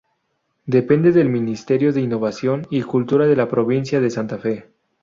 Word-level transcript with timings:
Depende 0.65 1.11
del 1.11 1.29
Ministerio 1.29 1.93
de 1.93 2.01
Innovación 2.01 2.65
y 2.71 2.81
Cultura 2.81 3.27
de 3.27 3.35
la 3.35 3.47
provincia 3.47 4.01
de 4.01 4.09
Santa 4.09 4.39
Fe. 4.39 4.71